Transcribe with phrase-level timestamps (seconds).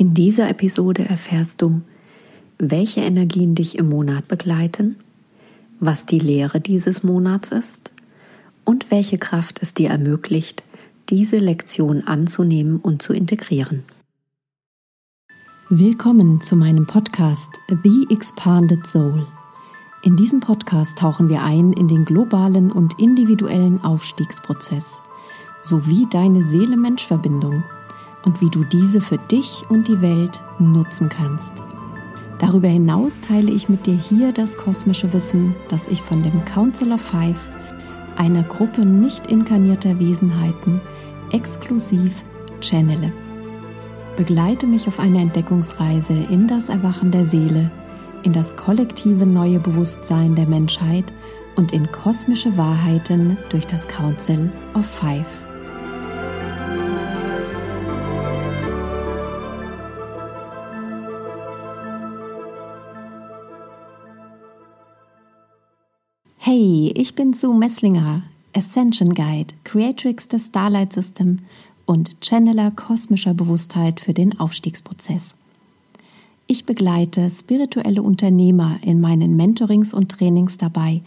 [0.00, 1.82] In dieser Episode erfährst du,
[2.56, 4.96] welche Energien dich im Monat begleiten,
[5.78, 7.92] was die Lehre dieses Monats ist
[8.64, 10.64] und welche Kraft es dir ermöglicht,
[11.10, 13.82] diese Lektion anzunehmen und zu integrieren.
[15.68, 19.26] Willkommen zu meinem Podcast The Expanded Soul.
[20.02, 25.02] In diesem Podcast tauchen wir ein in den globalen und individuellen Aufstiegsprozess
[25.62, 27.64] sowie deine Seele-Mensch-Verbindung
[28.24, 31.62] und wie du diese für dich und die Welt nutzen kannst.
[32.38, 36.92] Darüber hinaus teile ich mit dir hier das kosmische Wissen, das ich von dem Council
[36.92, 37.50] of Five,
[38.16, 40.80] einer Gruppe nicht inkarnierter Wesenheiten,
[41.32, 42.24] exklusiv
[42.60, 43.12] channele.
[44.16, 47.70] Begleite mich auf eine Entdeckungsreise in das Erwachen der Seele,
[48.22, 51.12] in das kollektive neue Bewusstsein der Menschheit
[51.56, 55.39] und in kosmische Wahrheiten durch das Council of Five.
[66.52, 68.24] Hey, ich bin Sue Messlinger,
[68.56, 71.38] Ascension Guide, Creatrix des Starlight System
[71.86, 75.36] und Channeler kosmischer Bewusstheit für den Aufstiegsprozess.
[76.48, 81.02] Ich begleite spirituelle Unternehmer in meinen Mentorings und Trainings dabei,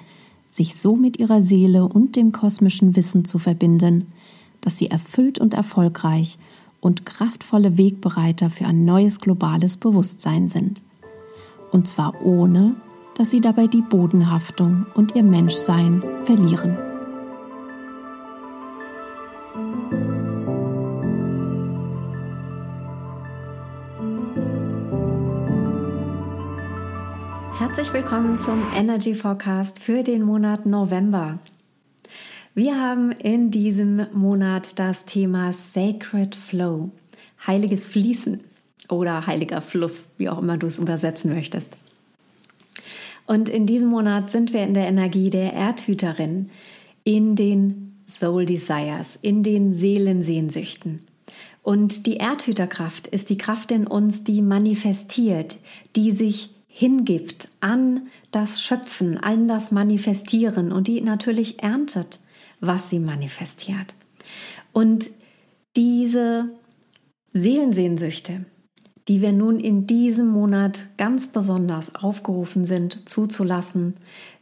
[0.50, 4.08] sich so mit ihrer Seele und dem kosmischen Wissen zu verbinden,
[4.62, 6.38] dass sie erfüllt und erfolgreich
[6.80, 10.84] und kraftvolle Wegbereiter für ein neues globales Bewusstsein sind.
[11.74, 12.78] Und zwar ohne,
[13.18, 16.78] dass sie dabei die Bodenhaftung und ihr Menschsein verlieren.
[27.58, 31.40] Herzlich willkommen zum Energy Forecast für den Monat November.
[32.56, 36.92] Wir haben in diesem Monat das Thema Sacred Flow,
[37.48, 38.42] heiliges Fließen
[38.90, 41.83] oder heiliger Fluss, wie auch immer du es übersetzen möchtest.
[43.26, 46.50] Und in diesem Monat sind wir in der Energie der Erdhüterin,
[47.04, 51.00] in den Soul Desires, in den Seelensehnsüchten.
[51.62, 55.58] Und die Erdhüterkraft ist die Kraft in uns, die manifestiert,
[55.96, 62.20] die sich hingibt an das Schöpfen, an das Manifestieren und die natürlich erntet,
[62.60, 63.96] was sie manifestiert.
[64.74, 65.10] Und
[65.76, 66.50] diese
[67.32, 68.46] Seelensehnsüchte,
[69.08, 73.96] die wir nun in diesem Monat ganz besonders aufgerufen sind zuzulassen,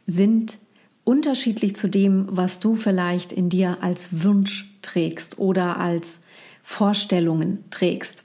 [0.06, 0.58] sind
[1.04, 6.20] unterschiedlich zu dem, was du vielleicht in dir als Wunsch trägst oder als
[6.62, 8.22] Vorstellungen trägst.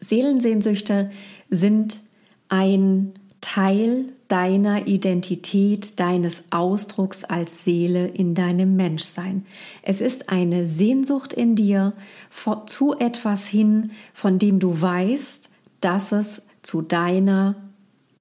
[0.00, 1.10] Seelensehnsüchte
[1.50, 2.00] sind
[2.48, 3.12] ein
[3.46, 9.46] Teil deiner Identität, deines Ausdrucks als Seele in deinem Menschsein.
[9.82, 11.92] Es ist eine Sehnsucht in dir
[12.66, 15.48] zu etwas hin, von dem du weißt,
[15.80, 17.54] dass es zu deiner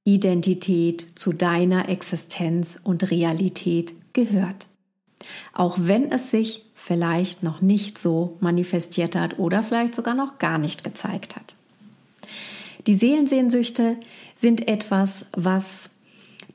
[0.04, 4.68] Identität, zu deiner Existenz und Realität gehört.
[5.54, 10.60] Auch wenn es sich vielleicht noch nicht so manifestiert hat oder vielleicht sogar noch gar
[10.60, 11.56] nicht gezeigt hat.
[12.86, 13.98] Die Seelensehnsüchte
[14.36, 15.90] sind etwas, was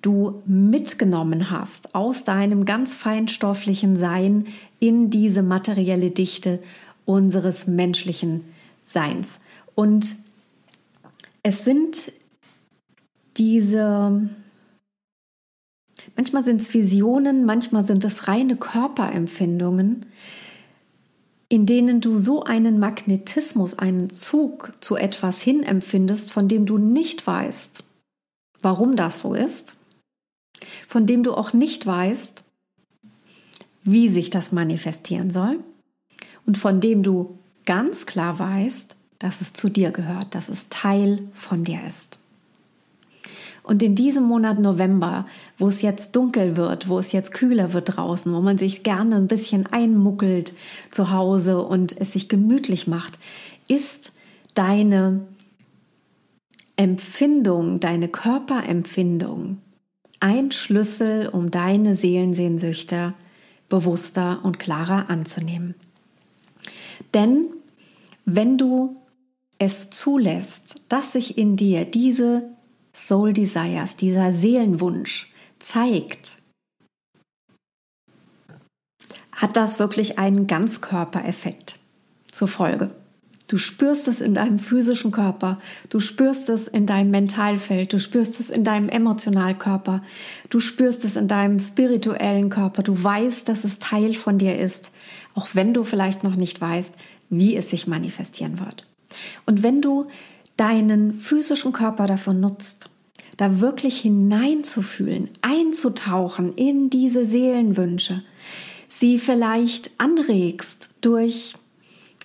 [0.03, 4.47] du mitgenommen hast aus deinem ganz feinstofflichen Sein
[4.79, 6.61] in diese materielle Dichte
[7.05, 8.45] unseres menschlichen
[8.85, 9.41] Seins.
[9.75, 10.17] Und
[11.43, 12.13] es sind
[13.37, 14.29] diese,
[16.17, 20.07] manchmal sind es Visionen, manchmal sind es reine Körperempfindungen,
[21.51, 26.79] in denen du so einen Magnetismus, einen Zug zu etwas hin empfindest, von dem du
[26.79, 27.83] nicht weißt,
[28.63, 29.75] warum das so ist,
[30.89, 32.45] von dem du auch nicht weißt,
[33.83, 35.59] wie sich das manifestieren soll
[36.47, 41.29] und von dem du ganz klar weißt, dass es zu dir gehört, dass es Teil
[41.35, 42.20] von dir ist.
[43.71, 45.27] Und in diesem Monat November,
[45.57, 49.15] wo es jetzt dunkel wird, wo es jetzt kühler wird draußen, wo man sich gerne
[49.15, 50.55] ein bisschen einmuckelt
[50.91, 53.21] zu Hause und es sich gemütlich macht,
[53.69, 54.15] ist
[54.55, 55.21] deine
[56.75, 59.59] Empfindung, deine Körperempfindung
[60.19, 63.15] ein Schlüssel, um deine Seelensehnsüchte
[63.69, 65.77] bewusster und klarer anzunehmen.
[67.15, 67.47] Denn
[68.25, 68.97] wenn du
[69.61, 72.51] es zulässt, dass sich in dir diese
[73.07, 76.39] Soul Desires, dieser Seelenwunsch zeigt,
[79.33, 81.79] hat das wirklich einen Ganzkörpereffekt
[82.31, 82.91] zur Folge.
[83.49, 85.59] Du spürst es in deinem physischen Körper,
[85.89, 90.05] du spürst es in deinem Mentalfeld, du spürst es in deinem Emotionalkörper,
[90.51, 94.93] du spürst es in deinem spirituellen Körper, du weißt, dass es Teil von dir ist,
[95.35, 96.95] auch wenn du vielleicht noch nicht weißt,
[97.29, 98.87] wie es sich manifestieren wird.
[99.47, 100.07] Und wenn du
[100.57, 102.90] deinen physischen Körper davon nutzt,
[103.41, 108.23] da wirklich hineinzufühlen, einzutauchen in diese Seelenwünsche,
[108.89, 111.55] sie vielleicht anregst durch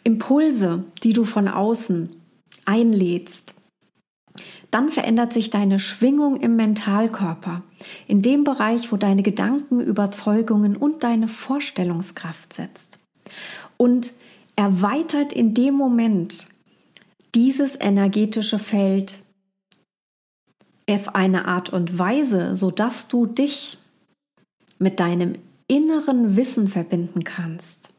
[0.03, 2.09] Impulse, die du von außen
[2.65, 3.53] einlädst,
[4.71, 7.63] dann verändert sich deine Schwingung im Mentalkörper,
[8.07, 12.99] in dem Bereich, wo deine Gedanken, Überzeugungen und deine Vorstellungskraft sitzt.
[13.77, 14.11] Und
[14.57, 16.47] erweitert in dem Moment
[17.33, 19.19] dieses energetische Feld
[20.89, 23.77] auf eine Art und Weise, sodass du dich
[24.77, 25.35] mit deinem
[25.67, 27.89] inneren Wissen verbinden kannst,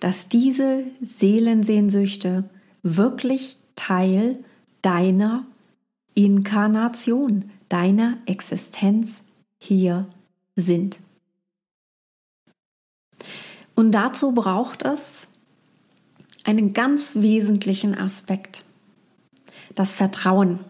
[0.00, 2.48] dass diese Seelensehnsüchte
[2.82, 4.38] wirklich Teil
[4.82, 5.44] deiner
[6.14, 9.22] Inkarnation, deiner Existenz
[9.58, 10.06] hier
[10.56, 11.00] sind.
[13.74, 15.28] Und dazu braucht es
[16.44, 18.64] einen ganz wesentlichen Aspekt,
[19.74, 20.60] das Vertrauen.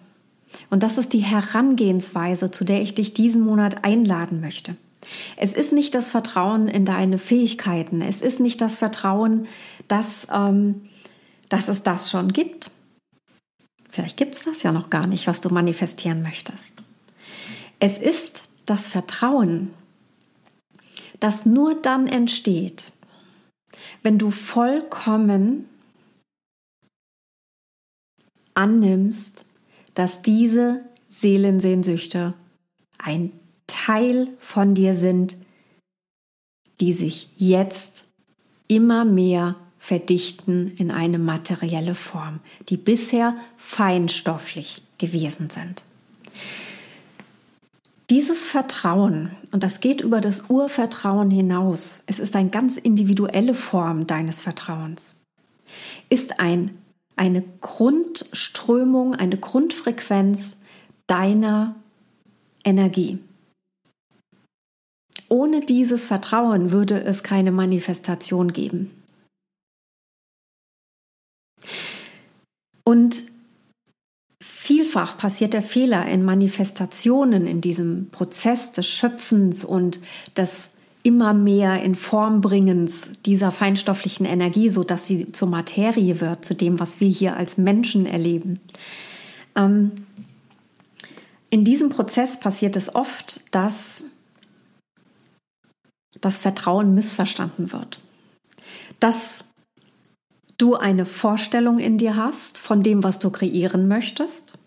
[0.70, 4.76] Und das ist die Herangehensweise, zu der ich dich diesen Monat einladen möchte.
[5.36, 9.46] Es ist nicht das Vertrauen in deine Fähigkeiten, es ist nicht das Vertrauen,
[9.86, 10.88] dass, ähm,
[11.48, 12.70] dass es das schon gibt.
[13.88, 16.72] Vielleicht gibt es das ja noch gar nicht, was du manifestieren möchtest.
[17.80, 19.72] Es ist das Vertrauen,
[21.20, 22.92] das nur dann entsteht,
[24.02, 25.68] wenn du vollkommen
[28.54, 29.44] annimmst,
[29.98, 32.34] dass diese Seelensehnsüchte
[32.98, 33.32] ein
[33.66, 35.36] Teil von dir sind,
[36.80, 38.04] die sich jetzt
[38.68, 45.82] immer mehr verdichten in eine materielle Form, die bisher feinstofflich gewesen sind.
[48.08, 54.06] Dieses Vertrauen, und das geht über das Urvertrauen hinaus, es ist eine ganz individuelle Form
[54.06, 55.16] deines Vertrauens,
[56.08, 56.78] ist ein,
[57.18, 60.56] eine Grundströmung, eine Grundfrequenz
[61.06, 61.74] deiner
[62.64, 63.18] Energie.
[65.28, 68.90] Ohne dieses Vertrauen würde es keine Manifestation geben.
[72.84, 73.24] Und
[74.40, 79.98] Vielfach passiert der Fehler in Manifestationen in diesem Prozess des Schöpfens und
[80.36, 80.70] des
[81.08, 86.54] immer mehr in Form bringens dieser feinstofflichen Energie, so dass sie zur Materie wird, zu
[86.54, 88.60] dem, was wir hier als Menschen erleben.
[89.56, 89.92] Ähm,
[91.48, 94.04] in diesem Prozess passiert es oft, dass
[96.20, 98.00] das Vertrauen missverstanden wird.
[99.00, 99.46] Dass
[100.58, 104.58] du eine Vorstellung in dir hast von dem, was du kreieren möchtest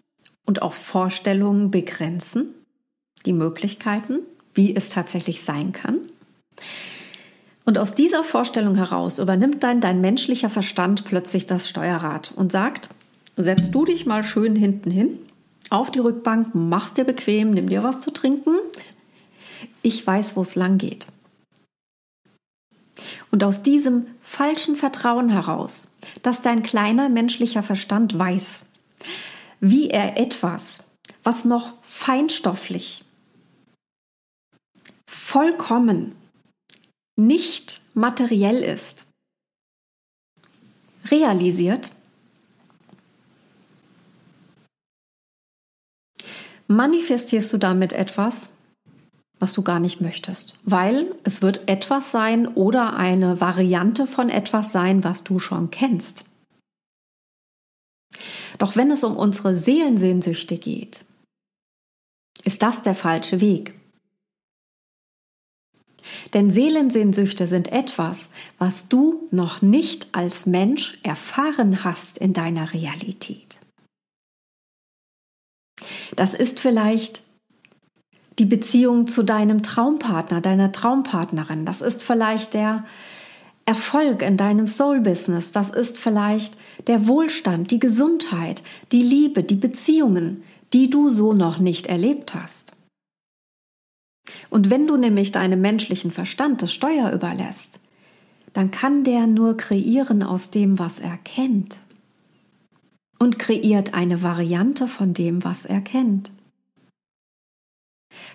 [0.48, 2.56] und auch Vorstellungen begrenzen
[3.28, 4.22] die Möglichkeiten,
[4.56, 6.00] wie es tatsächlich sein kann.
[7.66, 12.90] Und aus dieser Vorstellung heraus übernimmt dann dein menschlicher Verstand plötzlich das Steuerrad und sagt,
[13.38, 15.20] setz du dich mal schön hinten hin,
[15.70, 18.56] auf die Rückbank, mach's dir bequem, nimm dir was zu trinken.
[19.82, 21.08] Ich weiß, wo es lang geht.
[23.32, 28.66] Und aus diesem falschen Vertrauen heraus, dass dein kleiner menschlicher Verstand weiß,
[29.60, 30.84] wie er etwas,
[31.24, 33.06] was noch feinstofflich,
[35.08, 36.16] vollkommen
[37.28, 39.06] nicht materiell ist,
[41.10, 41.92] realisiert,
[46.68, 48.50] manifestierst du damit etwas,
[49.40, 54.72] was du gar nicht möchtest, weil es wird etwas sein oder eine Variante von etwas
[54.72, 56.26] sein, was du schon kennst.
[58.58, 61.04] Doch wenn es um unsere Seelensehnsüchte geht,
[62.44, 63.74] ist das der falsche Weg.
[66.34, 73.60] Denn Seelensehnsüchte sind etwas, was du noch nicht als Mensch erfahren hast in deiner Realität.
[76.16, 77.22] Das ist vielleicht
[78.40, 81.66] die Beziehung zu deinem Traumpartner, deiner Traumpartnerin.
[81.66, 82.86] Das ist vielleicht der
[83.66, 85.52] Erfolg in deinem Soul-Business.
[85.52, 91.60] Das ist vielleicht der Wohlstand, die Gesundheit, die Liebe, die Beziehungen, die du so noch
[91.60, 92.74] nicht erlebt hast.
[94.52, 97.80] Und wenn du nämlich deinem menschlichen Verstand das Steuer überlässt,
[98.54, 101.80] dann kann der nur kreieren aus dem, was er kennt.
[103.18, 106.32] Und kreiert eine Variante von dem, was er kennt.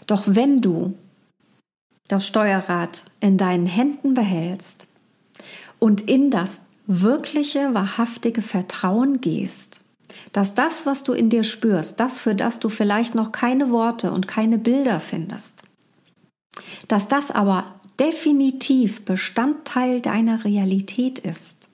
[0.07, 0.95] Doch wenn du
[2.09, 4.87] das Steuerrad in deinen Händen behältst
[5.79, 9.83] und in das wirkliche, wahrhaftige Vertrauen gehst,
[10.33, 14.13] dass das, was du in dir spürst, das, für das du vielleicht noch keine Worte
[14.13, 15.56] und keine Bilder findest,
[16.89, 21.69] dass das aber definitiv Bestandteil deiner Realität ist,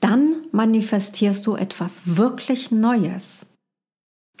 [0.00, 3.46] dann manifestierst du etwas wirklich Neues.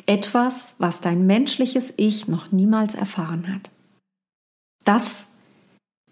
[0.06, 3.70] Etwas, was dein menschliches Ich noch niemals erfahren hat.
[4.84, 5.26] Das,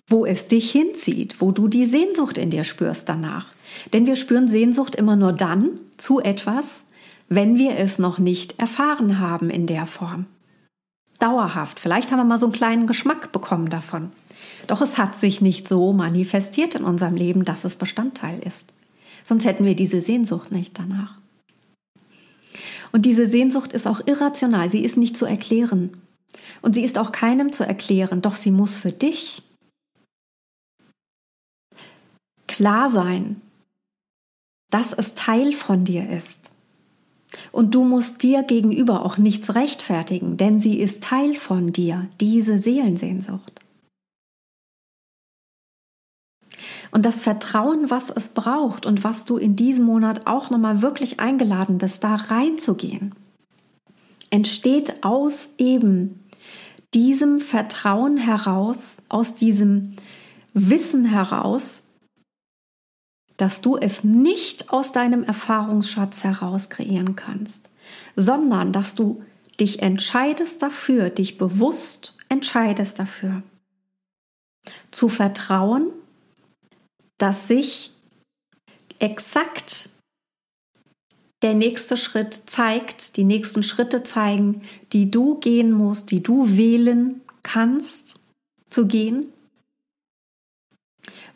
[0.09, 3.53] wo es dich hinzieht, wo du die Sehnsucht in dir spürst danach.
[3.93, 6.85] Denn wir spüren Sehnsucht immer nur dann zu etwas,
[7.35, 10.27] wenn wir es noch nicht erfahren haben in der Form.
[11.19, 11.81] Dauerhaft.
[11.81, 14.13] Vielleicht haben wir mal so einen kleinen Geschmack bekommen davon.
[14.67, 18.73] Doch es hat sich nicht so manifestiert in unserem Leben, dass es Bestandteil ist.
[19.25, 21.19] Sonst hätten wir diese Sehnsucht nicht danach.
[22.93, 25.91] Und diese Sehnsucht ist auch irrational, sie ist nicht zu erklären.
[26.63, 29.43] Und sie ist auch keinem zu erklären, doch sie muss für dich
[32.47, 33.41] klar sein,
[34.71, 36.54] dass es Teil von dir ist.
[37.55, 42.59] Und du musst dir gegenüber auch nichts rechtfertigen, denn sie ist Teil von dir, diese
[42.59, 43.61] Seelensehnsucht.
[46.91, 51.21] Und das Vertrauen, was es braucht und was du in diesem Monat auch nochmal wirklich
[51.21, 53.15] eingeladen bist, da reinzugehen,
[54.31, 56.19] entsteht aus eben
[56.93, 59.95] diesem Vertrauen heraus, aus diesem
[60.55, 61.84] Wissen heraus,
[63.37, 67.71] dass du es nicht aus deinem Erfahrungsschatz heraus kreieren kannst,
[68.17, 69.23] sondern dass du
[69.61, 73.43] dich entscheidest dafür, dich bewusst entscheidest dafür,
[74.91, 75.89] zu vertrauen,
[77.19, 77.93] dass sich
[78.99, 79.91] exakt
[81.43, 84.63] der nächste Schritt zeigt, die nächsten Schritte zeigen,
[84.93, 88.17] die du gehen musst, die du wählen kannst
[88.71, 89.27] zu gehen,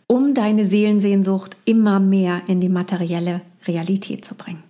[0.09, 4.65] um deine Seelensehnsucht immer mehr in die materielle Realität zu bringen.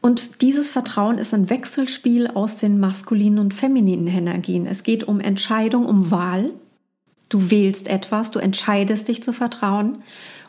[0.00, 4.66] Und dieses Vertrauen ist ein Wechselspiel aus den maskulinen und femininen Energien.
[4.66, 6.50] Es geht um Entscheidung, um Wahl.
[7.30, 10.02] Du wählst etwas, du entscheidest dich zu vertrauen.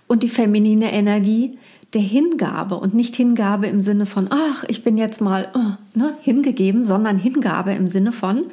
[0.07, 1.57] Und die feminine Energie
[1.93, 6.17] der Hingabe und nicht Hingabe im Sinne von, ach, ich bin jetzt mal oh, ne,
[6.21, 8.47] hingegeben, sondern Hingabe im Sinne von,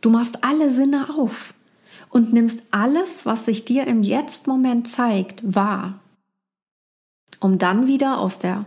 [0.00, 1.52] du machst alle Sinne auf
[2.10, 6.00] und nimmst alles, was sich dir im Jetzt-Moment zeigt, wahr,
[7.38, 8.66] um dann wieder aus der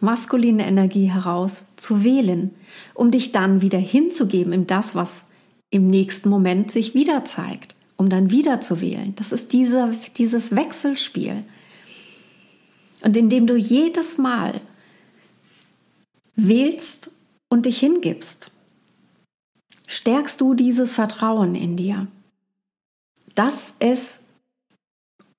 [0.00, 2.50] maskulinen Energie heraus zu wählen,
[2.94, 5.24] um dich dann wieder hinzugeben in das, was
[5.70, 9.14] im nächsten Moment sich wieder zeigt, um dann wieder zu wählen.
[9.16, 11.44] Das ist diese, dieses Wechselspiel.
[13.04, 14.60] Und indem du jedes Mal
[16.34, 17.10] wählst
[17.48, 18.50] und dich hingibst,
[19.86, 22.08] stärkst du dieses Vertrauen in dir
[23.34, 24.20] dass es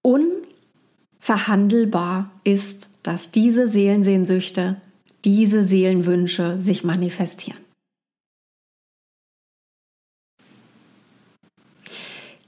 [0.01, 4.81] unverhandelbar ist, dass diese Seelensehnsüchte,
[5.25, 7.59] diese Seelenwünsche sich manifestieren.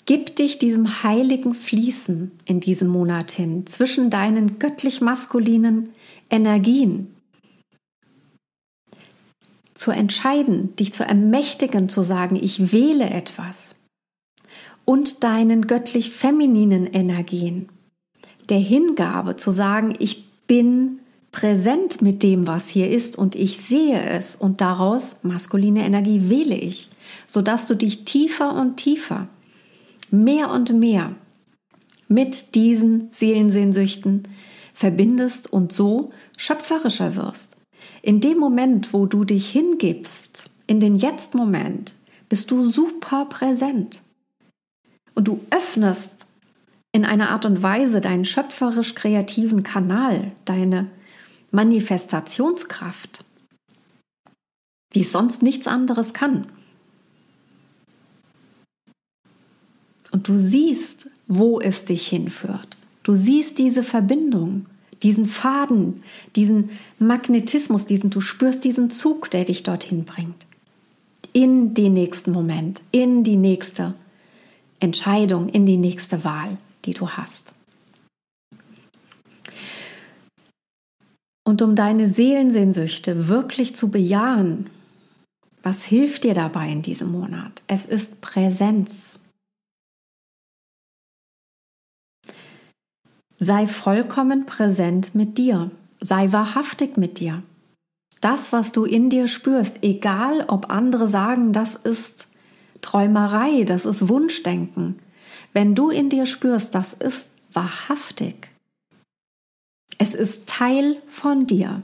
[0.08, 5.90] Gib dich diesem heiligen Fließen in diesem Monat hin zwischen deinen göttlich-maskulinen
[6.30, 7.16] Energien.
[9.74, 13.76] Zu entscheiden, dich zu ermächtigen, zu sagen, ich wähle etwas
[14.86, 17.70] und deinen göttlich femininen Energien,
[18.50, 21.00] der Hingabe zu sagen, ich bin
[21.32, 26.56] präsent mit dem, was hier ist und ich sehe es und daraus maskuline Energie wähle
[26.56, 26.90] ich,
[27.28, 29.28] sodass du dich tiefer und tiefer,
[30.12, 31.14] mehr und mehr
[32.08, 34.28] mit diesen Seelensehnsüchten
[34.74, 37.58] verbindest und so schöpferischer wirst.
[38.02, 41.96] In dem Moment, wo du dich hingibst, in den Jetzt-Moment,
[42.30, 44.02] bist du super präsent
[45.16, 46.28] und du öffnest
[46.92, 50.90] in einer Art und Weise deinen schöpferisch kreativen Kanal, deine
[51.52, 53.26] Manifestationskraft,
[54.92, 56.48] wie es sonst nichts anderes kann.
[60.12, 62.78] Und du siehst, wo es dich hinführt.
[63.04, 64.66] Du siehst diese Verbindung,
[65.04, 66.04] diesen Faden,
[66.36, 66.70] diesen
[67.00, 70.48] Magnetismus, diesen, du spürst diesen Zug, der dich dorthin bringt.
[71.34, 73.94] In den nächsten Moment, in die nächste
[74.80, 77.54] Entscheidung in die nächste Wahl, die du hast.
[81.48, 84.70] Und um deine Seelensehnsüchte wirklich zu bejahen,
[85.62, 87.62] was hilft dir dabei in diesem Monat?
[87.68, 89.20] Es ist Präsenz.
[93.38, 95.72] Sei vollkommen präsent mit dir.
[96.00, 97.44] Sei wahrhaftig mit dir.
[98.22, 102.28] Das, was du in dir spürst, egal ob andere sagen, das ist
[102.82, 105.00] Träumerei, das ist Wunschdenken.
[105.54, 108.50] Wenn du in dir spürst, das ist wahrhaftig.
[109.98, 111.82] Es ist Teil von dir.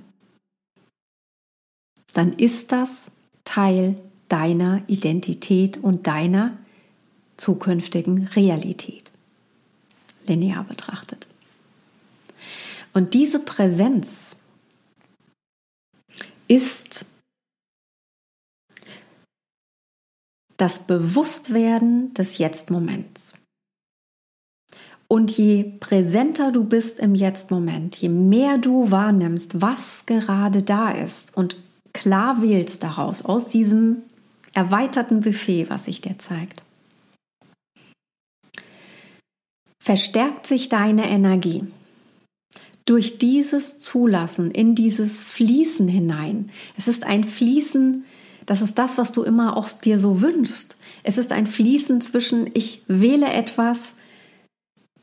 [2.13, 3.11] Dann ist das
[3.43, 3.95] Teil
[4.27, 6.57] deiner Identität und deiner
[7.37, 9.11] zukünftigen Realität.
[10.27, 11.27] Linear betrachtet.
[12.93, 14.35] Und diese Präsenz
[16.47, 17.05] ist
[20.61, 23.33] das Bewusstwerden des Jetzt-Moments.
[25.07, 31.35] Und je präsenter du bist im Jetzt-Moment, je mehr du wahrnimmst, was gerade da ist
[31.35, 31.57] und
[31.93, 34.03] klar wählst daraus, aus diesem
[34.53, 36.61] erweiterten Buffet, was sich dir zeigt,
[39.83, 41.63] verstärkt sich deine Energie.
[42.85, 46.51] Durch dieses Zulassen in dieses Fließen hinein.
[46.77, 48.05] Es ist ein Fließen,
[48.45, 50.77] das ist das, was du immer auch dir so wünschst.
[51.03, 53.95] Es ist ein Fließen zwischen ich wähle etwas,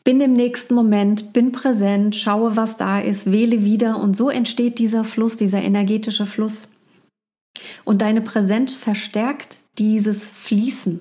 [0.04, 4.78] bin im nächsten Moment, bin präsent, schaue, was da ist, wähle wieder und so entsteht
[4.78, 6.68] dieser Fluss, dieser energetische Fluss.
[7.84, 11.00] Und deine Präsenz verstärkt dieses Fließen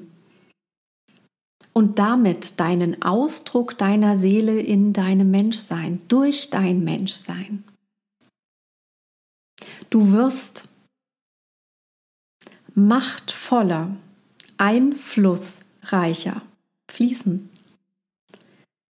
[1.73, 7.63] und damit deinen Ausdruck deiner Seele in deinem Menschsein, durch dein Menschsein.
[9.89, 10.67] Du wirst
[12.77, 13.89] machtvoller,
[14.57, 16.43] einflussreicher
[16.87, 17.49] fließen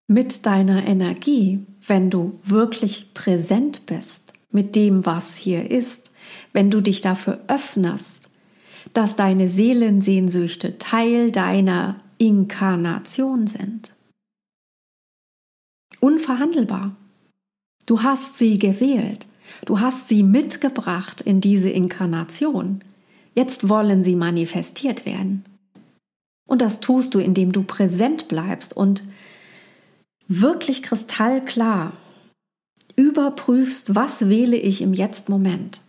[0.07, 6.11] mit deiner Energie, wenn du wirklich präsent bist mit dem, was hier ist,
[6.51, 8.29] wenn du dich dafür öffnest,
[8.93, 13.93] dass deine Seelensehnsüchte Teil deiner Inkarnation sind.
[15.99, 16.95] Unverhandelbar.
[17.85, 19.27] Du hast sie gewählt.
[19.65, 22.81] Du hast sie mitgebracht in diese Inkarnation.
[23.37, 25.43] Jetzt wollen sie manifestiert werden.
[26.47, 29.03] Und das tust du, indem du präsent bleibst und
[30.27, 31.93] wirklich kristallklar
[32.95, 35.81] überprüfst, was wähle ich im Jetzt-Moment?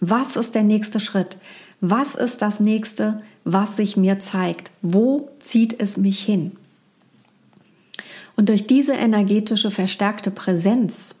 [0.00, 1.38] Was ist der nächste Schritt?
[1.80, 4.70] Was ist das nächste, was sich mir zeigt?
[4.82, 6.52] Wo zieht es mich hin?
[8.36, 11.16] Und durch diese energetische verstärkte Präsenz,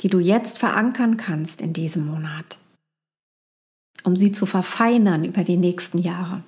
[0.00, 2.58] die du jetzt verankern kannst in diesem Monat,
[4.06, 6.42] um sie zu verfeinern über die nächsten Jahre.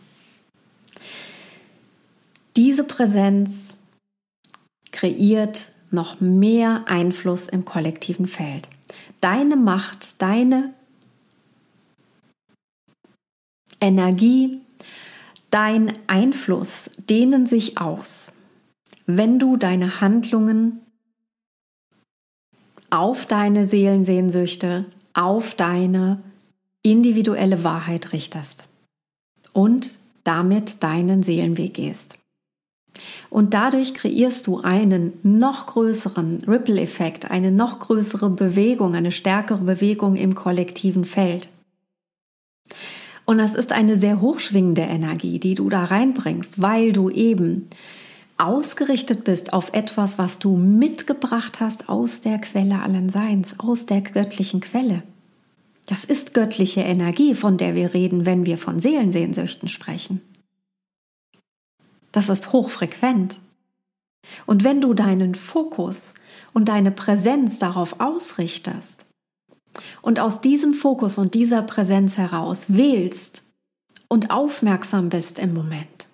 [2.56, 3.78] Diese Präsenz
[4.92, 8.68] kreiert noch mehr Einfluss im kollektiven Feld.
[9.20, 10.72] Deine Macht, deine
[13.80, 14.60] Energie,
[15.50, 18.32] dein Einfluss dehnen sich aus,
[19.06, 20.80] wenn du deine Handlungen
[22.90, 26.22] auf deine Seelensehnsüchte, auf deine
[26.82, 28.64] individuelle Wahrheit richtest
[29.52, 32.18] und damit deinen Seelenweg gehst.
[33.30, 40.16] Und dadurch kreierst du einen noch größeren Ripple-Effekt, eine noch größere Bewegung, eine stärkere Bewegung
[40.16, 41.50] im kollektiven Feld.
[43.24, 47.68] Und das ist eine sehr hochschwingende Energie, die du da reinbringst, weil du eben
[48.38, 54.00] ausgerichtet bist auf etwas, was du mitgebracht hast aus der Quelle allen Seins, aus der
[54.00, 55.02] göttlichen Quelle.
[55.88, 60.20] Das ist göttliche Energie, von der wir reden, wenn wir von Seelensehnsüchten sprechen.
[62.12, 63.38] Das ist hochfrequent.
[64.44, 66.12] Und wenn du deinen Fokus
[66.52, 69.06] und deine Präsenz darauf ausrichtest
[70.02, 73.44] und aus diesem Fokus und dieser Präsenz heraus wählst
[74.08, 76.08] und aufmerksam bist im Moment,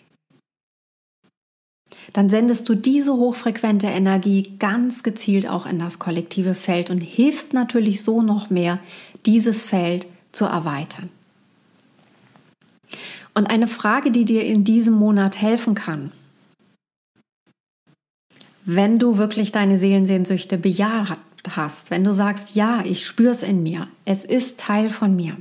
[2.12, 7.54] dann sendest du diese hochfrequente Energie ganz gezielt auch in das kollektive Feld und hilfst
[7.54, 8.78] natürlich so noch mehr,
[9.26, 11.10] dieses Feld zu erweitern.
[13.34, 16.12] Und eine Frage, die dir in diesem Monat helfen kann,
[18.64, 21.18] wenn du wirklich deine Seelensehnsüchte bejaht
[21.50, 25.36] hast, wenn du sagst, ja, ich spüre es in mir, es ist Teil von mir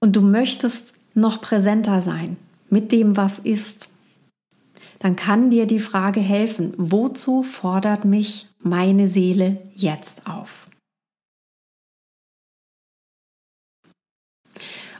[0.00, 2.36] und du möchtest noch präsenter sein
[2.68, 3.88] mit dem, was ist,
[4.98, 10.68] dann kann dir die Frage helfen, wozu fordert mich meine Seele jetzt auf?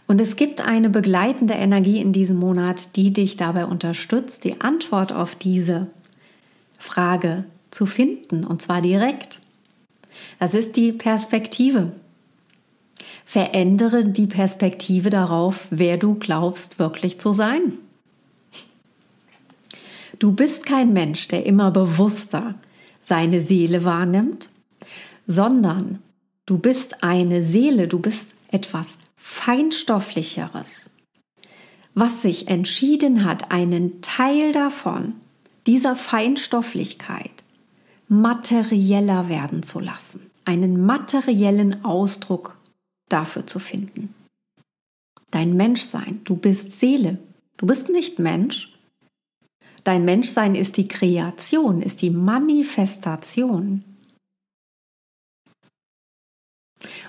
[0.06, 5.12] Und es gibt eine begleitende Energie in diesem Monat, die dich dabei unterstützt, die Antwort
[5.12, 5.86] auf diese
[6.78, 9.40] Frage zu finden, und zwar direkt.
[10.38, 11.92] Das ist die Perspektive.
[13.24, 17.78] Verändere die Perspektive darauf, wer du glaubst wirklich zu sein.
[20.18, 22.54] Du bist kein Mensch, der immer bewusster
[23.00, 24.50] seine Seele wahrnimmt,
[25.26, 25.98] sondern
[26.46, 30.90] du bist eine Seele, du bist etwas feinstofflicheres,
[31.94, 35.14] was sich entschieden hat, einen Teil davon,
[35.66, 37.30] dieser Feinstofflichkeit,
[38.08, 42.58] materieller werden zu lassen, einen materiellen Ausdruck
[43.08, 44.12] dafür zu finden.
[45.30, 47.18] Dein Menschsein, du bist Seele,
[47.56, 48.72] du bist nicht Mensch,
[49.84, 53.82] Dein Menschsein ist die Kreation, ist die Manifestation.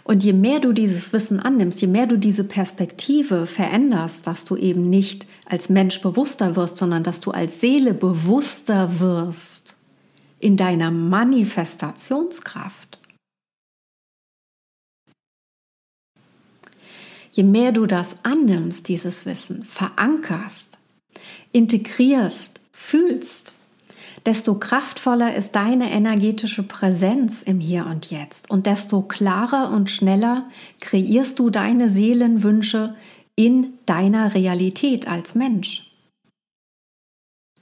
[0.04, 4.56] Und je mehr du dieses Wissen annimmst, je mehr du diese Perspektive veränderst, dass du
[4.56, 9.76] eben nicht als Mensch bewusster wirst, sondern dass du als Seele bewusster wirst
[10.40, 13.00] in deiner Manifestationskraft.
[17.32, 20.78] Je mehr du das annimmst, dieses Wissen, verankerst,
[21.52, 23.53] integrierst, fühlst,
[24.26, 30.50] desto kraftvoller ist deine energetische Präsenz im Hier und Jetzt und desto klarer und schneller
[30.80, 32.96] kreierst du deine Seelenwünsche
[33.36, 35.90] in deiner Realität als Mensch.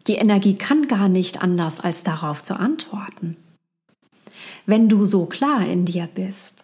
[0.08, 3.38] Die Energie kann gar nicht anders, als darauf zu antworten.
[4.66, 6.64] Wenn du so klar in dir bist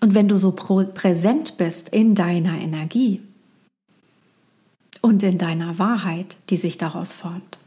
[0.00, 3.22] und wenn du so präsent bist in deiner Energie
[5.00, 7.58] und in deiner Wahrheit, die sich daraus formt.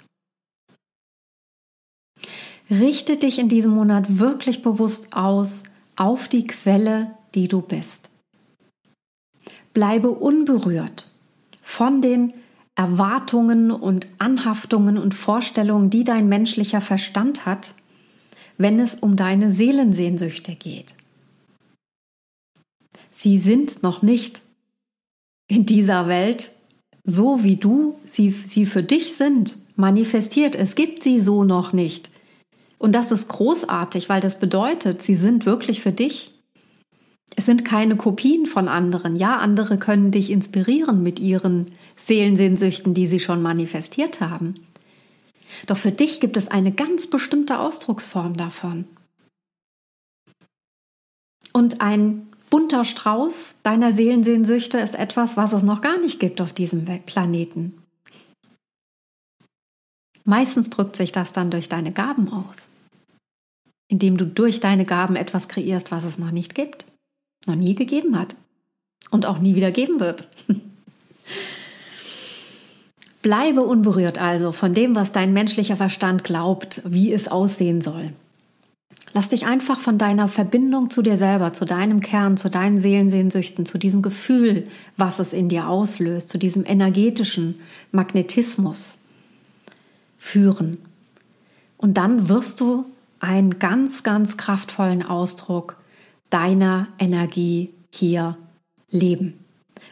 [2.70, 5.64] Richte dich in diesem Monat wirklich bewusst aus
[5.96, 8.10] auf die Quelle, die du bist.
[9.74, 11.12] Bleibe unberührt
[11.62, 12.34] von den
[12.76, 17.76] Erwartungen und Anhaftungen und Vorstellungen, die dein menschlicher Verstand hat,
[18.58, 20.96] wenn es um deine Seelensehnsüchte geht.
[23.12, 24.42] Sie sind noch nicht
[25.48, 26.52] in dieser Welt
[27.04, 30.56] so, wie du sie, sie für dich sind, manifestiert.
[30.56, 32.10] Es gibt sie so noch nicht.
[32.78, 36.34] Und das ist großartig, weil das bedeutet, sie sind wirklich für dich.
[37.36, 39.16] Es sind keine Kopien von anderen.
[39.16, 44.54] Ja, andere können dich inspirieren mit ihren Seelensehnsüchten, die sie schon manifestiert haben.
[45.68, 48.86] Doch für dich gibt es eine ganz bestimmte Ausdrucksform davon.
[51.54, 56.54] Und ein bunter Strauß deiner Seelensehnsüchte ist etwas, was es noch gar nicht gibt auf
[56.54, 57.82] diesem Planeten.
[60.26, 62.68] Meistens drückt sich das dann durch deine Gaben aus,
[63.88, 66.88] indem du durch deine Gaben etwas kreierst, was es noch nicht gibt,
[67.46, 68.36] noch nie gegeben hat
[69.12, 70.28] und auch nie wieder geben wird.
[73.22, 78.12] Bleibe unberührt also von dem, was dein menschlicher Verstand glaubt, wie es aussehen soll.
[79.14, 83.66] Lass dich einfach von deiner Verbindung zu dir selber, zu deinem Kern, zu deinen Seelensehnsüchten,
[83.66, 87.60] zu diesem Gefühl, was es in dir auslöst, zu diesem energetischen
[87.92, 88.98] Magnetismus
[90.26, 90.80] führen.
[91.78, 92.86] Und dann wirst du
[93.20, 95.78] einen ganz, ganz kraftvollen Ausdruck
[96.32, 98.36] deiner Energie hier
[98.90, 99.40] leben.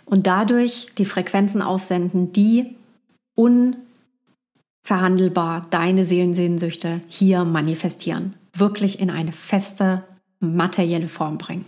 [0.06, 2.76] Und dadurch die Frequenzen aussenden, die
[3.36, 8.34] unverhandelbar deine Seelensehnsüchte hier manifestieren.
[8.56, 10.04] Wirklich in eine feste,
[10.40, 11.66] materielle Form bringen.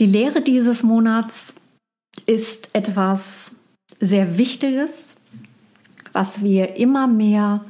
[0.00, 1.54] Die Lehre dieses Monats
[2.26, 3.52] ist etwas
[4.00, 5.18] sehr Wichtiges,
[6.12, 7.64] was wir immer mehr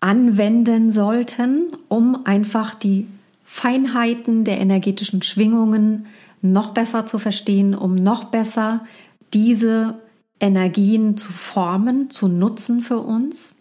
[0.00, 3.06] anwenden sollten, um einfach die
[3.44, 6.06] Feinheiten der energetischen Schwingungen
[6.42, 8.84] noch besser zu verstehen, um noch besser
[9.32, 9.94] diese
[10.40, 13.54] Energien zu formen, zu nutzen für uns.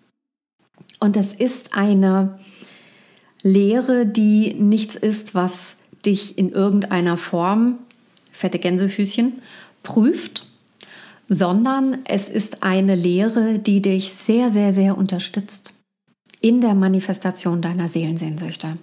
[0.99, 2.39] Und es ist eine
[3.41, 5.75] Lehre, die nichts ist, was
[6.05, 7.79] dich in irgendeiner Form,
[8.31, 9.33] fette Gänsefüßchen,
[9.83, 10.45] prüft,
[11.29, 15.73] sondern es ist eine Lehre, die dich sehr, sehr, sehr unterstützt
[16.41, 18.77] in der Manifestation deiner Seelensehnsüchte.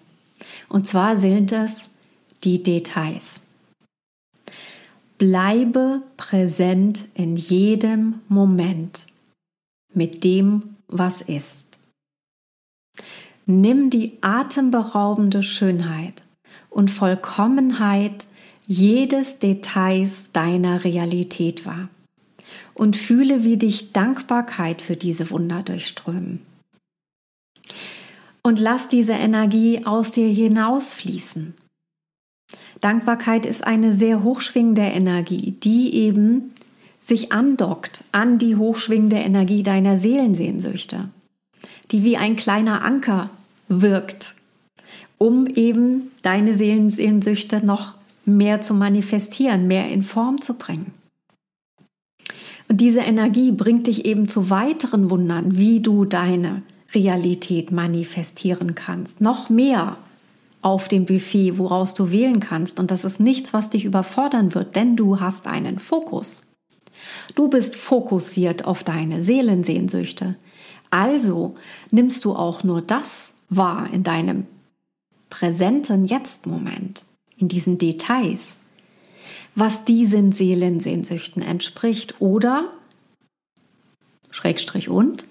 [0.69, 1.91] Und zwar sind es
[2.45, 3.41] die Details.
[5.19, 9.05] Bleibe präsent in jedem Moment
[9.93, 11.79] mit dem, was ist.
[13.45, 16.23] Nimm die atemberaubende Schönheit
[16.71, 18.27] und Vollkommenheit
[18.67, 21.91] jedes Details deiner Realität wahr
[22.81, 26.41] und fühle, wie dich Dankbarkeit für diese Wunder durchströmen.
[28.43, 31.53] Und lass diese Energie aus dir hinausfließen.
[32.81, 36.53] Dankbarkeit ist eine sehr hochschwingende Energie, die eben
[37.03, 41.11] sich andockt an die hochschwingende Energie deiner Seelensehnsüchte,
[41.91, 43.29] die wie ein kleiner Anker
[43.69, 44.37] wirkt,
[45.19, 47.93] um eben deine Seelensehnsüchte noch
[48.25, 50.95] mehr zu manifestieren, mehr in Form zu bringen.
[52.71, 56.63] Und diese Energie bringt dich eben zu weiteren Wundern, wie du deine
[56.95, 59.21] Realität manifestieren kannst.
[59.21, 59.97] Noch mehr
[60.63, 62.79] auf dem Buffet, woraus du wählen kannst.
[62.79, 66.43] Und das ist nichts, was dich überfordern wird, denn du hast einen Fokus.
[67.35, 70.37] Du bist fokussiert auf deine Seelensehnsüchte.
[70.91, 71.57] Also
[71.91, 74.47] nimmst du auch nur das wahr in deinem
[75.29, 77.05] präsenten Jetzt-Moment,
[77.37, 78.60] in diesen Details,
[79.55, 82.73] was diesen Seelensehnsüchten entspricht oder
[84.31, 85.25] Schrägstrich und,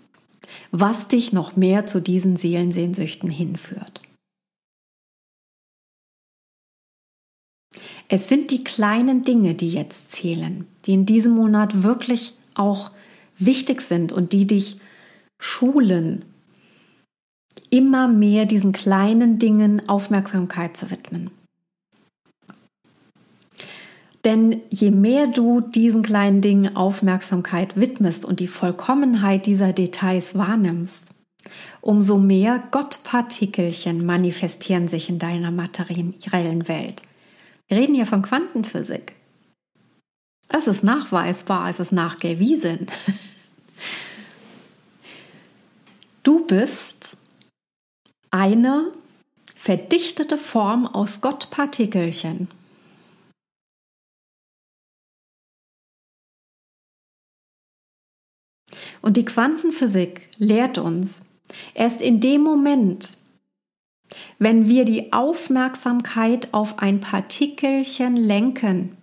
[0.72, 4.02] was dich noch mehr zu diesen Seelensehnsüchten hinführt.
[8.08, 12.92] Es sind die kleinen Dinge, die jetzt zählen, die in diesem Monat wirklich auch
[13.38, 14.80] wichtig sind und die dich
[15.40, 16.26] schulen,
[17.70, 21.30] immer mehr diesen kleinen Dingen Aufmerksamkeit zu widmen.
[24.26, 31.12] Denn je mehr du diesen kleinen Dingen Aufmerksamkeit widmest und die Vollkommenheit dieser Details wahrnimmst,
[31.82, 37.02] umso mehr Gottpartikelchen manifestieren sich in deiner materiellen Welt.
[37.68, 39.16] Wir reden hier von Quantenphysik.
[40.50, 42.88] Es ist nachweisbar, es ist nachgewiesen.
[46.22, 47.16] Du bist
[48.30, 48.92] eine
[49.56, 52.50] verdichtete Form aus Gottpartikelchen.
[59.02, 61.26] Und die Quantenphysik lehrt uns,
[61.74, 63.18] erst in dem Moment,
[64.40, 68.98] wenn wir die Aufmerksamkeit auf ein Partikelchen lenken,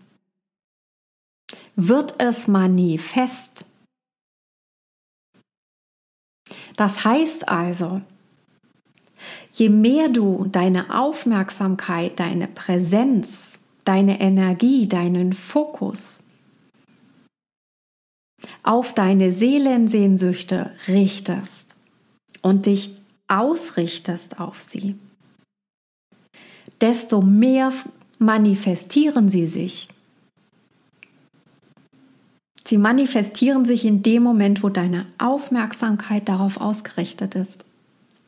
[1.77, 3.65] wird es manifest.
[6.77, 8.03] Das heißt also,
[9.51, 16.26] je mehr du deine Aufmerksamkeit, deine Präsenz, deine Energie, deinen Fokus
[18.67, 21.77] auf deine Seelensehnsüchte richtest
[22.43, 22.97] und dich
[23.29, 24.97] ausrichtest auf sie,
[26.81, 27.73] desto mehr
[28.19, 29.89] manifestieren sie sich.
[32.65, 37.65] Sie manifestieren sich in dem Moment, wo deine Aufmerksamkeit darauf ausgerichtet ist.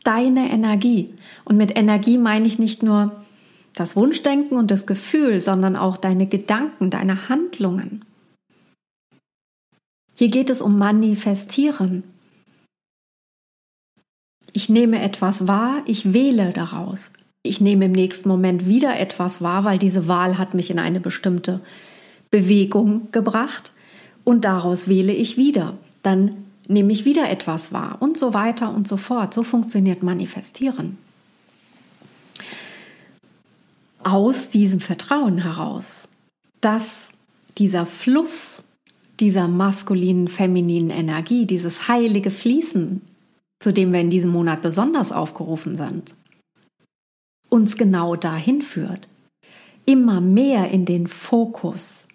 [0.04, 1.12] Deine Energie.
[1.44, 3.24] Und mit Energie meine ich nicht nur
[3.74, 8.04] das Wunschdenken und das Gefühl, sondern auch deine Gedanken, deine Handlungen.
[10.18, 12.02] Hier geht es um Manifestieren.
[14.52, 17.12] Ich nehme etwas wahr, ich wähle daraus.
[17.44, 20.98] Ich nehme im nächsten Moment wieder etwas wahr, weil diese Wahl hat mich in eine
[20.98, 21.60] bestimmte
[22.32, 23.70] Bewegung gebracht
[24.24, 25.78] und daraus wähle ich wieder.
[26.02, 29.32] Dann nehme ich wieder etwas wahr und so weiter und so fort.
[29.32, 30.98] So funktioniert Manifestieren.
[34.02, 36.08] Aus diesem Vertrauen heraus,
[36.60, 37.10] dass
[37.56, 38.64] dieser Fluss
[39.20, 43.02] dieser maskulinen, femininen Energie, dieses heilige Fließen,
[43.60, 46.14] zu dem wir in diesem Monat besonders aufgerufen sind,
[47.48, 49.08] uns genau dahin führt,
[49.84, 52.08] immer mehr in den Fokus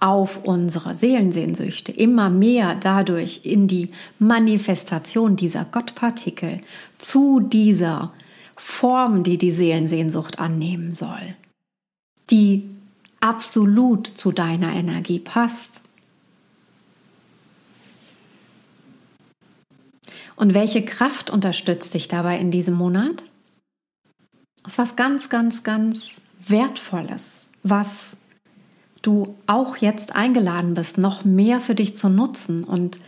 [0.00, 6.60] auf unsere Seelensehnsüchte, immer mehr dadurch in die Manifestation dieser Gottpartikel
[6.98, 8.12] zu dieser
[8.56, 11.34] Form, die die Seelensehnsucht annehmen soll,
[12.30, 12.68] die
[13.20, 15.82] absolut zu deiner Energie passt
[20.36, 23.24] Und welche Kraft unterstützt dich dabei in diesem Monat?
[24.62, 28.16] Das ist was ganz, ganz, ganz Wertvolles, was
[29.02, 32.64] du auch jetzt eingeladen bist, noch mehr für dich zu nutzen.
[32.64, 32.98] Und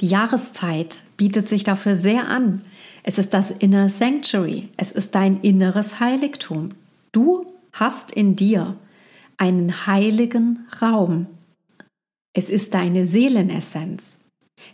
[0.00, 2.62] die Jahreszeit bietet sich dafür sehr an.
[3.02, 4.68] Es ist das Inner Sanctuary.
[4.76, 6.70] Es ist dein inneres Heiligtum.
[7.12, 8.76] Du hast in dir
[9.36, 11.26] einen heiligen Raum.
[12.32, 14.18] Es ist deine Seelenessenz.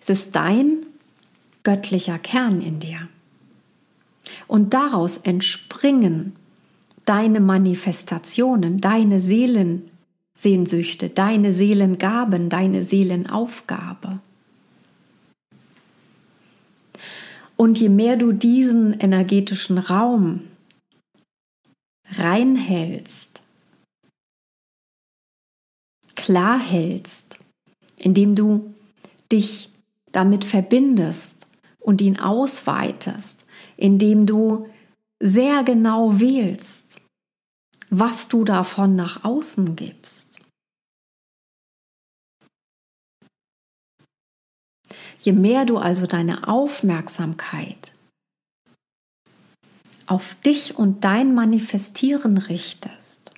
[0.01, 0.87] Es ist dein
[1.63, 3.09] göttlicher Kern in dir.
[4.47, 6.35] Und daraus entspringen
[7.05, 14.21] deine Manifestationen, deine Seelensehnsüchte, deine Seelengaben, deine Seelenaufgabe.
[17.57, 20.43] Und je mehr du diesen energetischen Raum
[22.13, 23.43] reinhältst,
[26.15, 27.39] klar hältst,
[27.97, 28.75] indem du
[29.33, 29.71] dich
[30.13, 31.38] damit verbindest,
[31.89, 33.47] und ihn ausweitest,
[33.79, 34.69] indem du
[35.21, 37.01] sehr genau wählst,
[37.89, 40.39] was du davon nach außen gibst.
[45.21, 47.95] Je mehr du also deine Aufmerksamkeit
[50.07, 53.33] auf dich und dein Manifestieren richtest,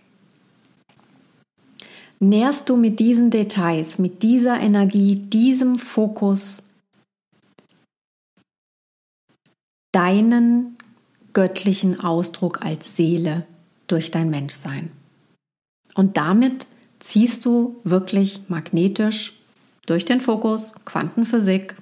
[2.18, 6.64] nährst du mit diesen Details, mit dieser Energie, diesem Fokus
[9.92, 10.76] deinen
[11.32, 13.46] göttlichen Ausdruck als Seele
[13.86, 14.90] durch dein Menschsein.
[15.94, 16.66] Und damit
[17.00, 19.40] ziehst du wirklich magnetisch
[19.86, 21.74] durch den Fokus Quantenphysik,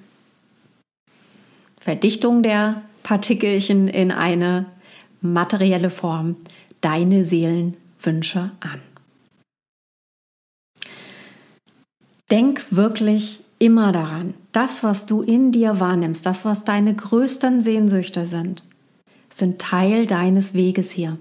[1.79, 4.65] Verdichtung der Partikelchen in eine
[5.21, 6.35] materielle Form
[6.81, 8.81] deine Seelenwünsche an.
[12.31, 18.25] Denk wirklich immer daran, das, was du in dir wahrnimmst, das, was deine größten Sehnsüchte
[18.25, 18.63] sind,
[19.29, 21.17] sind Teil deines Weges hier,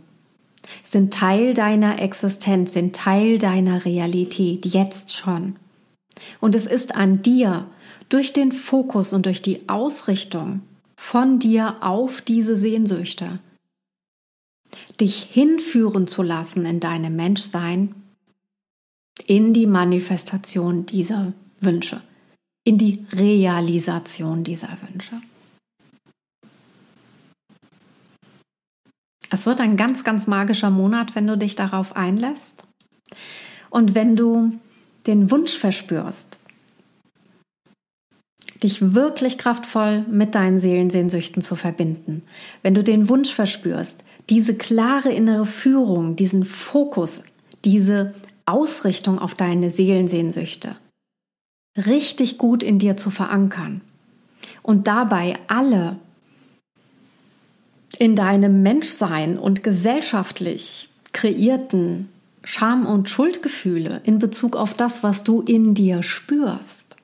[0.82, 5.56] sind Teil deiner Existenz, sind Teil deiner Realität, jetzt schon.
[6.40, 7.66] Und es ist an dir,
[8.08, 10.62] durch den Fokus und durch die Ausrichtung
[10.96, 13.38] von dir auf diese Sehnsüchte,
[15.00, 17.94] dich hinführen zu lassen in deinem Menschsein,
[19.26, 22.00] in die Manifestation dieser Wünsche,
[22.68, 25.14] in die Realisation dieser Wünsche.
[29.30, 32.64] Es wird ein ganz, ganz magischer Monat, wenn du dich darauf einlässt
[33.70, 34.52] und wenn du
[35.06, 36.38] den Wunsch verspürst,
[38.62, 42.22] dich wirklich kraftvoll mit deinen Seelensehnsüchten zu verbinden.
[42.62, 47.22] Wenn du den Wunsch verspürst, diese klare innere Führung, diesen Fokus,
[47.64, 48.12] diese
[48.44, 50.76] Ausrichtung auf deine Seelensehnsüchte
[51.86, 53.80] richtig gut in dir zu verankern
[54.62, 55.96] und dabei alle
[57.98, 62.08] in deinem Menschsein und gesellschaftlich kreierten
[62.44, 66.96] Scham- und Schuldgefühle in Bezug auf das, was du in dir spürst,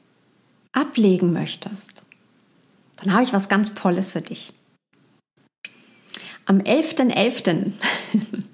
[0.72, 2.02] ablegen möchtest,
[3.02, 4.52] dann habe ich was ganz Tolles für dich.
[6.46, 7.14] Am 11.11.
[7.14, 7.72] .11.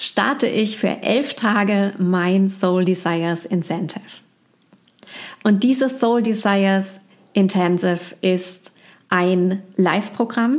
[0.00, 4.00] starte ich für elf Tage mein Soul Desires Incentive.
[5.42, 7.00] Und dieses Soul Desires
[7.32, 8.72] Intensive ist
[9.08, 10.58] ein Live-Programm,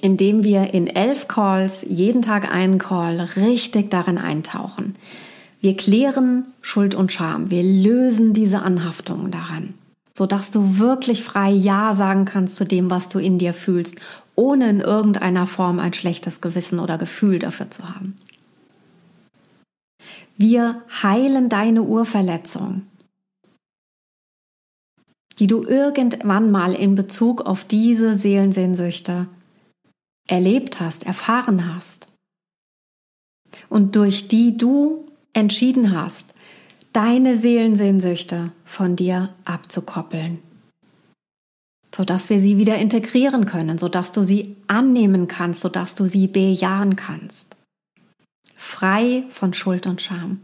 [0.00, 4.96] in dem wir in elf Calls, jeden Tag einen Call, richtig darin eintauchen.
[5.60, 7.50] Wir klären Schuld und Scham.
[7.50, 9.74] Wir lösen diese Anhaftungen daran,
[10.16, 13.96] sodass du wirklich frei Ja sagen kannst zu dem, was du in dir fühlst,
[14.34, 18.16] ohne in irgendeiner Form ein schlechtes Gewissen oder Gefühl dafür zu haben.
[20.38, 22.86] Wir heilen deine Urverletzung,
[25.40, 29.26] die du irgendwann mal in Bezug auf diese Seelensehnsüchte
[30.28, 32.06] erlebt hast, erfahren hast
[33.70, 36.34] und durch die du entschieden hast,
[36.92, 40.40] deine Seelensehnsüchte von dir abzukoppeln,
[41.94, 46.96] sodass wir sie wieder integrieren können, sodass du sie annehmen kannst, sodass du sie bejahen
[46.96, 47.56] kannst.
[48.56, 50.40] Frei von Schuld und Scham.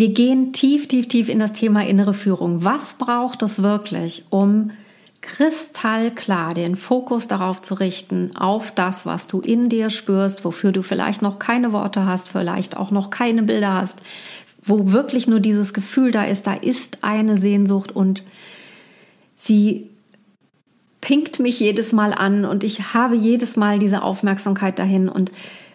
[0.00, 2.64] Wir gehen tief, tief, tief in das Thema innere Führung.
[2.64, 4.70] Was braucht es wirklich, um
[5.20, 10.80] kristallklar den Fokus darauf zu richten, auf das, was du in dir spürst, wofür du
[10.80, 13.98] vielleicht noch keine Worte hast, vielleicht auch noch keine Bilder hast,
[14.64, 18.24] wo wirklich nur dieses Gefühl da ist, da ist eine Sehnsucht und
[19.36, 19.90] sie
[21.02, 25.30] pinkt mich jedes Mal an und ich habe jedes Mal diese Aufmerksamkeit dahin und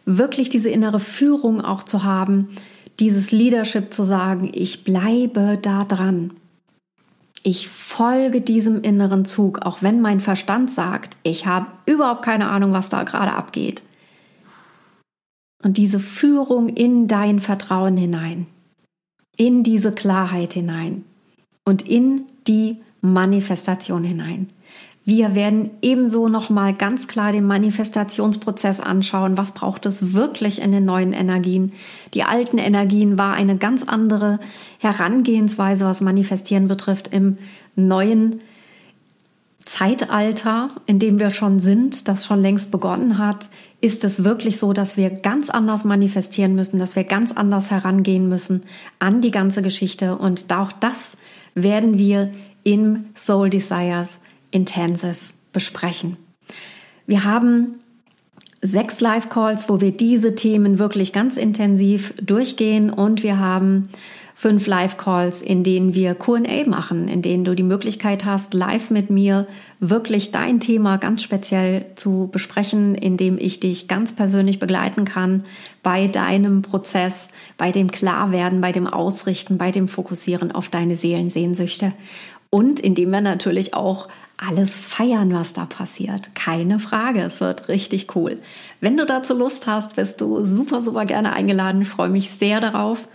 [0.08, 2.50] wirklich diese innere Führung auch zu haben,
[3.00, 6.32] dieses Leadership zu sagen, ich bleibe da dran.
[7.44, 12.74] Ich folge diesem inneren Zug, auch wenn mein Verstand sagt, ich habe überhaupt keine Ahnung,
[12.74, 13.84] was da gerade abgeht.
[15.64, 18.48] Und diese Führung in dein Vertrauen hinein,
[19.38, 21.04] in diese Klarheit hinein
[21.66, 24.48] und in die Manifestation hinein.
[25.08, 29.38] Wir werden ebenso nochmal ganz klar den Manifestationsprozess anschauen.
[29.38, 31.74] Was braucht es wirklich in den neuen Energien?
[32.16, 34.40] Die alten Energien war eine ganz andere
[34.80, 37.38] Herangehensweise, was Manifestieren betrifft, im
[37.76, 38.42] neuen
[39.66, 43.50] Zeitalter, in dem wir schon sind, das schon längst begonnen hat,
[43.82, 48.28] ist es wirklich so, dass wir ganz anders manifestieren müssen, dass wir ganz anders herangehen
[48.28, 48.64] müssen
[48.98, 50.18] an die ganze Geschichte.
[50.18, 51.18] Und auch das
[51.54, 52.32] werden wir
[52.64, 54.20] im Soul Desires
[54.56, 55.18] Intensive
[55.52, 56.18] besprechen.
[57.06, 57.80] Wir haben
[58.62, 63.90] sechs Live-Calls, wo wir diese Themen wirklich ganz intensiv durchgehen und wir haben
[64.38, 69.10] fünf Live-Calls, in denen wir QA machen, in denen du die Möglichkeit hast, live mit
[69.10, 69.48] mir
[69.80, 75.44] wirklich dein Thema ganz speziell zu besprechen, indem ich dich ganz persönlich begleiten kann
[75.84, 81.94] bei deinem Prozess, bei dem Klarwerden, bei dem Ausrichten, bei dem Fokussieren auf deine Seelensehnsüchte
[82.50, 84.08] und indem wir natürlich auch
[84.38, 86.36] alles feiern, was da passiert.
[86.36, 88.42] Keine Frage, es wird richtig cool.
[88.82, 91.84] Wenn du dazu Lust hast, bist du super, super gerne eingeladen.
[91.84, 93.08] Ich freue mich sehr darauf.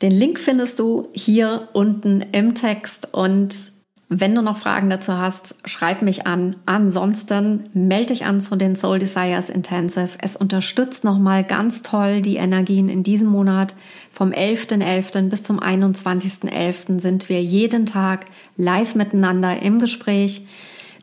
[0.00, 3.71] Den Link findest du hier unten im Text und
[4.20, 6.56] wenn du noch Fragen dazu hast, schreib mich an.
[6.66, 10.18] Ansonsten melde dich an zu den Soul Desires Intensive.
[10.20, 13.74] Es unterstützt nochmal ganz toll die Energien in diesem Monat.
[14.10, 14.82] Vom 11.11.
[14.82, 15.28] .11.
[15.30, 17.00] bis zum 21.11.
[17.00, 18.26] sind wir jeden Tag
[18.58, 20.46] live miteinander im Gespräch.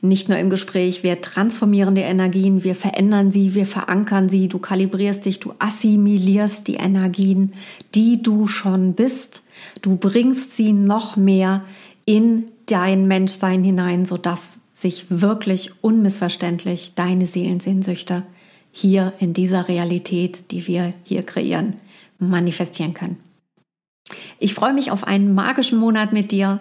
[0.01, 4.57] nicht nur im Gespräch, wir transformieren die Energien, wir verändern sie, wir verankern sie, du
[4.57, 7.51] kalibrierst dich, du assimilierst die Energien,
[7.95, 9.43] die du schon bist,
[9.82, 11.64] du bringst sie noch mehr
[12.10, 18.24] in dein Menschsein hinein, sodass sich wirklich unmissverständlich deine Seelensehnsüchte
[18.72, 21.76] hier in dieser Realität, die wir hier kreieren,
[22.18, 23.18] manifestieren können.
[24.39, 26.60] Ich freue mich auf einen magischen Monat mit dir.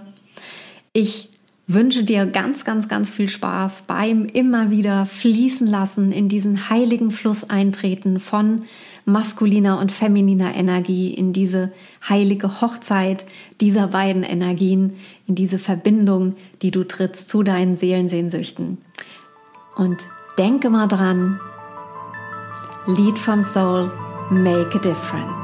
[0.93, 1.31] Ich
[1.67, 7.11] wünsche dir ganz, ganz, ganz viel Spaß beim immer wieder fließen lassen, in diesen heiligen
[7.11, 8.65] Fluss eintreten von
[9.09, 11.73] maskuliner und femininer Energie, in diese
[12.09, 13.27] heilige Hochzeit
[13.61, 14.97] dieser beiden Energien,
[15.27, 18.79] in diese Verbindung, die du trittst zu deinen Seelensehnsüchten.
[19.77, 20.07] Und
[20.39, 21.41] denke mal dran,
[22.87, 23.91] Lead from Soul,
[24.31, 25.38] make a difference.